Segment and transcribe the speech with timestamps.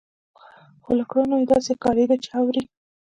[0.83, 2.63] خو له کړنو يې داسې ښکارېده چې اوري.